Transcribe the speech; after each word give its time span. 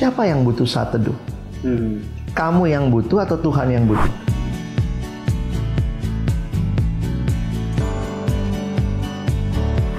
siapa 0.00 0.24
yang 0.24 0.48
butuh 0.48 0.64
saat 0.64 0.96
teduh? 0.96 1.12
Hmm. 1.60 2.00
Kamu 2.32 2.64
yang 2.72 2.88
butuh 2.88 3.20
atau 3.20 3.36
Tuhan 3.36 3.68
yang 3.68 3.84
butuh? 3.84 4.08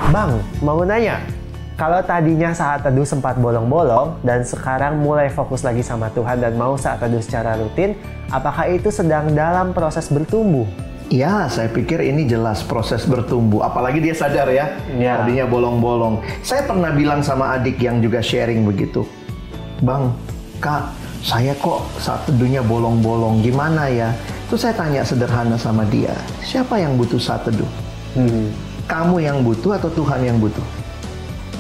Bang, 0.09 0.41
mau 0.65 0.81
nanya, 0.81 1.21
kalau 1.77 2.01
tadinya 2.01 2.49
saat 2.49 2.81
teduh 2.81 3.05
sempat 3.05 3.37
bolong-bolong 3.37 4.17
dan 4.25 4.41
sekarang 4.41 5.05
mulai 5.05 5.29
fokus 5.29 5.61
lagi 5.61 5.85
sama 5.85 6.09
Tuhan 6.17 6.41
dan 6.41 6.57
mau 6.57 6.73
saat 6.81 6.97
teduh 6.97 7.21
secara 7.21 7.53
rutin, 7.61 7.93
apakah 8.33 8.73
itu 8.73 8.89
sedang 8.89 9.29
dalam 9.37 9.69
proses 9.69 10.09
bertumbuh? 10.09 10.65
Ya, 11.13 11.45
saya 11.45 11.69
pikir 11.69 12.01
ini 12.01 12.25
jelas 12.25 12.65
proses 12.65 13.05
bertumbuh. 13.05 13.61
Apalagi 13.61 14.01
dia 14.01 14.17
sadar 14.17 14.49
ya, 14.49 14.81
ya. 14.97 15.21
tadinya 15.21 15.45
bolong-bolong. 15.45 16.25
Saya 16.41 16.65
pernah 16.65 16.89
bilang 16.89 17.21
sama 17.21 17.53
adik 17.53 17.77
yang 17.77 18.01
juga 18.01 18.23
sharing 18.23 18.65
begitu. 18.65 19.05
Bang, 19.81 20.13
kak, 20.61 20.93
saya 21.25 21.57
kok 21.57 21.81
saat 21.97 22.21
teduhnya 22.29 22.61
bolong-bolong, 22.61 23.41
gimana 23.41 23.89
ya? 23.89 24.13
Terus 24.45 24.61
saya 24.61 24.77
tanya 24.77 25.01
sederhana 25.01 25.57
sama 25.57 25.81
dia, 25.89 26.13
siapa 26.45 26.77
yang 26.77 27.01
butuh 27.01 27.17
saat 27.17 27.41
teduh? 27.49 27.65
Hmm. 28.13 28.53
Kamu 28.85 29.17
yang 29.17 29.41
butuh 29.41 29.81
atau 29.81 29.89
Tuhan 29.89 30.21
yang 30.21 30.37
butuh? 30.37 30.80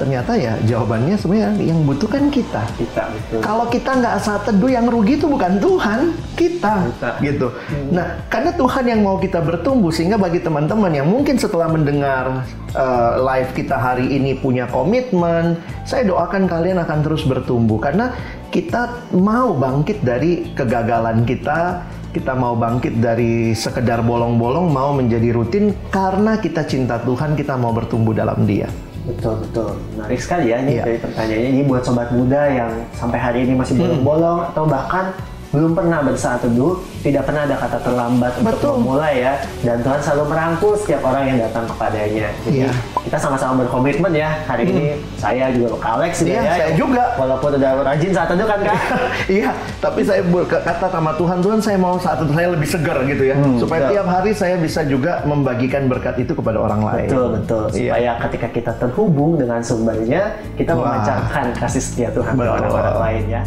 Ternyata 0.01 0.33
ya 0.33 0.57
jawabannya 0.65 1.13
sebenarnya 1.13 1.61
yang 1.61 1.85
butuh 1.85 2.09
kan 2.09 2.33
kita. 2.33 2.65
Kita 2.73 3.05
betul. 3.13 3.39
Kalau 3.45 3.65
kita 3.69 3.91
nggak 4.01 4.15
saat 4.17 4.41
teduh 4.49 4.73
yang 4.73 4.89
rugi 4.89 5.21
itu 5.21 5.29
bukan 5.29 5.61
Tuhan, 5.61 6.17
kita, 6.33 6.89
kita. 6.89 7.09
gitu. 7.21 7.47
Hmm. 7.53 8.01
Nah, 8.01 8.05
karena 8.25 8.49
Tuhan 8.57 8.83
yang 8.89 9.05
mau 9.05 9.21
kita 9.21 9.45
bertumbuh 9.45 9.93
sehingga 9.93 10.17
bagi 10.17 10.41
teman-teman 10.41 10.89
yang 10.89 11.05
mungkin 11.05 11.37
setelah 11.37 11.69
mendengar 11.69 12.49
uh, 12.73 13.21
live 13.21 13.53
kita 13.53 13.77
hari 13.77 14.09
ini 14.09 14.41
punya 14.41 14.65
komitmen, 14.73 15.61
saya 15.85 16.01
doakan 16.09 16.49
kalian 16.49 16.81
akan 16.81 16.99
terus 17.05 17.21
bertumbuh 17.21 17.77
karena 17.77 18.17
kita 18.49 19.13
mau 19.13 19.53
bangkit 19.53 20.01
dari 20.01 20.49
kegagalan 20.57 21.29
kita, 21.29 21.85
kita 22.09 22.33
mau 22.33 22.57
bangkit 22.57 22.97
dari 22.97 23.53
sekedar 23.53 24.01
bolong-bolong, 24.01 24.65
mau 24.73 24.97
menjadi 24.97 25.29
rutin 25.29 25.77
karena 25.93 26.41
kita 26.41 26.65
cinta 26.65 26.97
Tuhan, 27.05 27.37
kita 27.37 27.53
mau 27.53 27.69
bertumbuh 27.69 28.17
dalam 28.17 28.43
Dia. 28.49 28.90
Betul 29.01 29.33
betul. 29.41 29.69
Menarik 29.97 30.19
sekali 30.21 30.53
ya 30.53 30.61
ini 30.61 30.77
iya. 30.77 30.83
dari 30.85 30.97
pertanyaannya. 31.01 31.49
Ini 31.57 31.61
buat 31.65 31.81
sobat 31.81 32.09
muda 32.13 32.41
yang 32.49 32.71
sampai 32.93 33.17
hari 33.17 33.39
ini 33.49 33.53
masih 33.57 33.73
hmm. 33.73 33.81
bolong-bolong 33.81 34.39
hmm. 34.45 34.49
atau 34.53 34.63
bahkan 34.69 35.05
belum 35.51 35.75
pernah 35.75 35.99
bersaat 35.99 36.47
teduh, 36.47 36.79
tidak 37.03 37.27
pernah 37.27 37.43
ada 37.43 37.59
kata 37.59 37.77
terlambat 37.83 38.33
Betul. 38.39 38.55
untuk 38.55 38.71
memulai 38.79 39.13
ya. 39.19 39.33
Dan 39.67 39.83
Tuhan 39.83 39.99
selalu 39.99 40.23
merangkul 40.31 40.73
setiap 40.79 41.01
orang 41.03 41.23
yang 41.27 41.37
datang 41.43 41.67
kepadanya. 41.67 42.27
Jadi 42.47 42.63
yeah. 42.63 42.73
kita 43.03 43.17
sama-sama 43.19 43.67
berkomitmen 43.67 44.15
ya. 44.15 44.31
Hari 44.47 44.63
hmm. 44.63 44.71
ini 44.71 44.85
saya 45.19 45.51
juga 45.51 45.75
Alex 45.83 46.23
yeah, 46.23 46.39
ya. 46.39 46.51
saya 46.55 46.67
juga. 46.79 47.03
Walaupun 47.19 47.59
udah 47.59 47.71
rajin 47.83 48.11
saat 48.15 48.27
teduh 48.31 48.47
kan 48.47 48.59
kak? 48.63 48.79
iya, 49.43 49.51
tapi 49.83 50.01
saya 50.07 50.23
kata 50.47 50.87
sama 50.87 51.11
Tuhan, 51.19 51.37
Tuhan 51.43 51.59
saya 51.59 51.77
mau 51.77 51.95
saat 51.99 52.17
teduh 52.23 52.35
saya 52.35 52.47
lebih 52.55 52.67
segar 52.71 52.97
gitu 53.03 53.23
ya. 53.27 53.35
Hmm, 53.35 53.59
supaya 53.59 53.79
betul. 53.83 53.93
tiap 53.99 54.07
hari 54.07 54.31
saya 54.31 54.55
bisa 54.55 54.81
juga 54.87 55.19
membagikan 55.27 55.91
berkat 55.91 56.15
itu 56.23 56.31
kepada 56.31 56.63
orang 56.63 56.79
lain. 56.79 57.07
Betul, 57.11 57.27
betul. 57.35 57.63
Iya. 57.75 57.91
Supaya 57.91 58.11
ketika 58.23 58.47
kita 58.55 58.71
terhubung 58.79 59.35
dengan 59.35 59.59
sumbernya, 59.59 60.31
kita 60.55 60.71
wow. 60.79 60.87
memancarkan 60.87 61.45
kasih 61.59 61.83
setia 61.83 62.09
Tuhan 62.15 62.39
kepada 62.39 62.55
orang-orang 62.55 62.95
lain 63.03 63.25
ya. 63.27 63.43